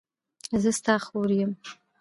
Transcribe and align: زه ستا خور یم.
زه 0.61 0.69
ستا 0.79 0.95
خور 1.05 1.29
یم. 1.39 1.51